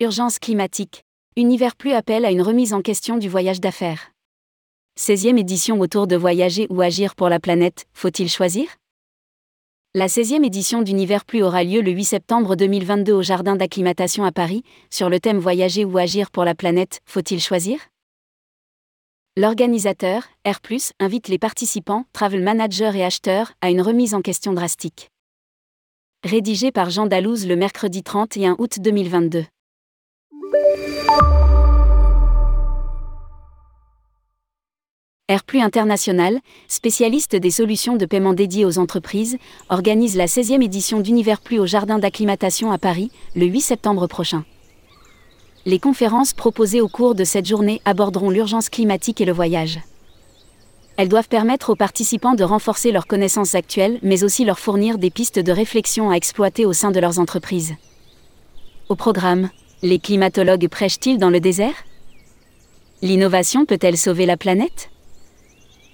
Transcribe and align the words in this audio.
Urgence 0.00 0.40
climatique. 0.40 1.04
Univers 1.36 1.76
Plus 1.76 1.92
appelle 1.92 2.24
à 2.24 2.32
une 2.32 2.42
remise 2.42 2.72
en 2.72 2.82
question 2.82 3.16
du 3.16 3.28
voyage 3.28 3.60
d'affaires. 3.60 4.10
16e 4.98 5.38
édition 5.38 5.78
autour 5.78 6.08
de 6.08 6.16
voyager 6.16 6.66
ou 6.68 6.80
agir 6.80 7.14
pour 7.14 7.28
la 7.28 7.38
planète, 7.38 7.86
faut-il 7.92 8.28
choisir? 8.28 8.66
La 9.94 10.08
16e 10.08 10.44
édition 10.44 10.82
d'Univers 10.82 11.24
Plus 11.24 11.44
aura 11.44 11.62
lieu 11.62 11.80
le 11.80 11.92
8 11.92 12.06
septembre 12.06 12.56
2022 12.56 13.12
au 13.12 13.22
Jardin 13.22 13.54
d'acclimatation 13.54 14.24
à 14.24 14.32
Paris, 14.32 14.64
sur 14.90 15.08
le 15.08 15.20
thème 15.20 15.38
Voyager 15.38 15.84
ou 15.84 15.96
agir 15.96 16.32
pour 16.32 16.44
la 16.44 16.56
planète, 16.56 17.00
faut-il 17.04 17.40
choisir? 17.40 17.78
L'organisateur, 19.36 20.24
Air 20.44 20.58
invite 20.98 21.28
les 21.28 21.38
participants, 21.38 22.04
travel 22.12 22.42
managers 22.42 22.96
et 22.96 23.04
acheteurs, 23.04 23.52
à 23.60 23.70
une 23.70 23.80
remise 23.80 24.14
en 24.14 24.22
question 24.22 24.54
drastique. 24.54 25.12
Rédigé 26.24 26.72
par 26.72 26.90
Jean 26.90 27.06
Dalouse 27.06 27.46
le 27.46 27.54
mercredi 27.54 28.02
31 28.02 28.56
août 28.58 28.80
2022. 28.80 29.44
Airplus 35.28 35.60
International, 35.60 36.38
spécialiste 36.68 37.34
des 37.34 37.50
solutions 37.50 37.96
de 37.96 38.06
paiement 38.06 38.34
dédiées 38.34 38.64
aux 38.64 38.78
entreprises, 38.78 39.38
organise 39.68 40.16
la 40.16 40.26
16e 40.26 40.62
édition 40.62 41.00
d'Univers 41.00 41.40
Plus 41.40 41.58
au 41.58 41.66
Jardin 41.66 41.98
d'acclimatation 41.98 42.70
à 42.70 42.78
Paris, 42.78 43.10
le 43.34 43.46
8 43.46 43.60
septembre 43.62 44.06
prochain. 44.06 44.44
Les 45.66 45.78
conférences 45.78 46.34
proposées 46.34 46.80
au 46.80 46.88
cours 46.88 47.14
de 47.14 47.24
cette 47.24 47.46
journée 47.46 47.80
aborderont 47.84 48.30
l'urgence 48.30 48.68
climatique 48.68 49.20
et 49.20 49.24
le 49.24 49.32
voyage. 49.32 49.80
Elles 50.96 51.08
doivent 51.08 51.28
permettre 51.28 51.70
aux 51.70 51.76
participants 51.76 52.34
de 52.34 52.44
renforcer 52.44 52.92
leurs 52.92 53.06
connaissances 53.06 53.54
actuelles, 53.54 53.98
mais 54.02 54.22
aussi 54.22 54.44
leur 54.44 54.58
fournir 54.58 54.98
des 54.98 55.10
pistes 55.10 55.38
de 55.38 55.52
réflexion 55.52 56.10
à 56.10 56.14
exploiter 56.14 56.66
au 56.66 56.74
sein 56.74 56.90
de 56.90 57.00
leurs 57.00 57.18
entreprises. 57.18 57.74
Au 58.90 58.94
programme, 58.94 59.48
les 59.82 59.98
climatologues 59.98 60.68
prêchent-ils 60.68 61.18
dans 61.18 61.30
le 61.30 61.40
désert? 61.40 61.74
L'innovation 63.02 63.66
peut-elle 63.66 63.98
sauver 63.98 64.26
la 64.26 64.36
planète? 64.36 64.90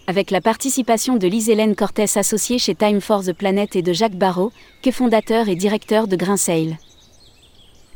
Avec 0.07 0.31
la 0.31 0.41
participation 0.41 1.17
de 1.17 1.27
Lise-Hélène 1.27 1.75
Cortès 1.75 2.17
associée 2.17 2.59
chez 2.59 2.75
Time 2.75 3.01
for 3.01 3.25
the 3.25 3.33
Planet 3.33 3.77
et 3.77 3.83
de 3.83 3.93
Jacques 3.93 4.17
Barrault, 4.17 4.53
fondateur 4.93 5.49
et 5.49 5.57
directeur 5.57 6.09
de 6.09 6.17
Grainsail. 6.17 6.79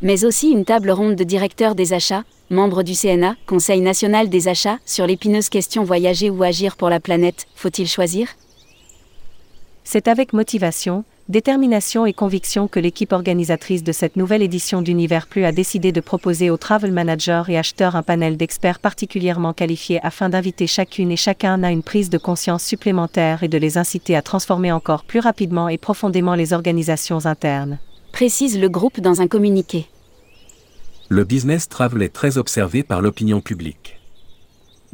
Mais 0.02 0.24
aussi 0.24 0.50
une 0.50 0.64
table 0.64 0.90
ronde 0.90 1.16
de 1.16 1.24
directeurs 1.24 1.74
des 1.74 1.92
achats, 1.92 2.24
membres 2.50 2.82
du 2.82 2.94
CNA, 2.94 3.36
Conseil 3.46 3.80
national 3.80 4.28
des 4.28 4.48
achats, 4.48 4.78
sur 4.84 5.06
l'épineuse 5.06 5.48
question 5.48 5.82
voyager 5.82 6.30
ou 6.30 6.42
agir 6.42 6.76
pour 6.76 6.90
la 6.90 7.00
planète, 7.00 7.46
faut-il 7.54 7.88
choisir? 7.88 8.28
C'est 9.82 10.08
avec 10.08 10.32
motivation, 10.32 11.04
détermination 11.28 12.04
et 12.04 12.12
conviction 12.12 12.68
que 12.68 12.78
l'équipe 12.78 13.12
organisatrice 13.12 13.82
de 13.82 13.92
cette 13.92 14.16
nouvelle 14.16 14.42
édition 14.42 14.82
d'Univers 14.82 15.26
Plus 15.26 15.44
a 15.44 15.52
décidé 15.52 15.90
de 15.90 16.00
proposer 16.00 16.50
aux 16.50 16.56
travel 16.56 16.92
managers 16.92 17.44
et 17.48 17.56
acheteurs 17.56 17.96
un 17.96 18.02
panel 18.02 18.36
d'experts 18.36 18.78
particulièrement 18.78 19.54
qualifiés 19.54 20.00
afin 20.02 20.28
d'inviter 20.28 20.66
chacune 20.66 21.10
et 21.10 21.16
chacun 21.16 21.62
à 21.62 21.70
une 21.70 21.82
prise 21.82 22.10
de 22.10 22.18
conscience 22.18 22.62
supplémentaire 22.62 23.42
et 23.42 23.48
de 23.48 23.58
les 23.58 23.78
inciter 23.78 24.16
à 24.16 24.22
transformer 24.22 24.70
encore 24.70 25.04
plus 25.04 25.20
rapidement 25.20 25.68
et 25.68 25.78
profondément 25.78 26.34
les 26.34 26.52
organisations 26.52 27.24
internes. 27.24 27.78
Précise 28.12 28.58
le 28.58 28.68
groupe 28.68 29.00
dans 29.00 29.22
un 29.22 29.26
communiqué. 29.26 29.86
Le 31.08 31.24
business 31.24 31.68
travel 31.68 32.02
est 32.02 32.12
très 32.12 32.38
observé 32.38 32.82
par 32.82 33.00
l'opinion 33.00 33.40
publique. 33.40 33.98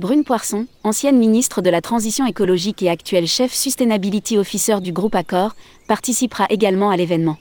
Brune 0.01 0.25
Poisson, 0.25 0.67
ancienne 0.83 1.19
ministre 1.19 1.61
de 1.61 1.69
la 1.69 1.83
Transition 1.83 2.25
écologique 2.25 2.83
et 2.83 2.89
actuelle 2.89 3.27
chef 3.27 3.53
Sustainability 3.53 4.39
Officer 4.39 4.81
du 4.81 4.93
groupe 4.93 5.15
Accor, 5.15 5.55
participera 5.89 6.47
également 6.49 6.89
à 6.89 6.97
l'événement. 6.97 7.37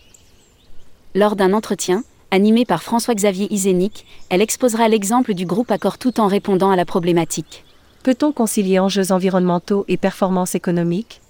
Lors 1.15 1.37
d'un 1.37 1.53
entretien, 1.53 2.03
animé 2.31 2.65
par 2.65 2.83
François-Xavier 2.83 3.47
Isénic, 3.49 4.05
elle 4.27 4.41
exposera 4.41 4.89
l'exemple 4.89 5.35
du 5.35 5.45
groupe 5.45 5.71
Accor 5.71 5.97
tout 5.97 6.19
en 6.19 6.27
répondant 6.27 6.69
à 6.69 6.75
la 6.75 6.83
problématique. 6.83 7.63
Peut-on 8.03 8.33
concilier 8.33 8.77
enjeux 8.77 9.13
environnementaux 9.13 9.85
et 9.87 9.95
performances 9.95 10.53
économiques? 10.53 11.21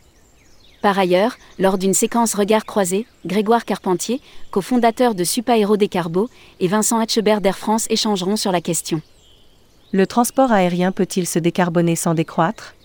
Par 0.81 0.97
ailleurs, 0.97 1.38
lors 1.59 1.78
d'une 1.78 1.94
séquence 1.94 2.34
regard 2.34 2.66
croisés, 2.66 3.06
Grégoire 3.28 3.66
Carpentier, 3.66 4.19
cofondateur 4.50 5.13
de 5.13 5.23
Supa 5.23 5.53
Aéro 5.53 5.78
Décarbo, 5.78 6.28
et 6.59 6.68
Vincent 6.68 6.97
Hatchebert 6.97 7.39
d'Air 7.39 7.59
France 7.59 7.85
échangeront 7.91 8.35
sur 8.35 8.51
la 8.51 8.62
question. 8.62 9.03
Le 9.91 10.05
transport 10.05 10.51
aérien 10.51 10.91
peut-il 10.91 11.25
se 11.25 11.39
décarboner 11.39 11.95
sans 11.95 12.13
décroître? 12.13 12.75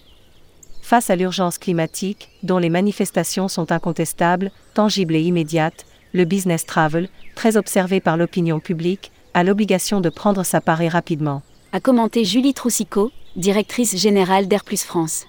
Face 0.81 1.11
à 1.11 1.17
l'urgence 1.17 1.59
climatique, 1.59 2.31
dont 2.43 2.57
les 2.57 2.71
manifestations 2.71 3.49
sont 3.49 3.73
incontestables, 3.73 4.51
tangibles 4.73 5.15
et 5.15 5.21
immédiates, 5.21 5.85
le 6.15 6.25
business 6.25 6.65
travel, 6.65 7.11
très 7.35 7.59
observé 7.59 8.01
par 8.01 8.17
l'opinion 8.17 8.59
publique, 8.59 9.13
a 9.35 9.45
l'obligation 9.45 10.01
de 10.01 10.09
prendre 10.09 10.45
sa 10.45 10.63
part 10.63 10.81
et 10.81 10.89
rapidement. 10.89 11.43
A 11.73 11.81
commenté 11.81 12.25
Julie 12.25 12.55
Troussicot, 12.55 13.13
directrice 13.37 13.97
générale 13.99 14.49
d'Air 14.49 14.63
France. 14.65 15.27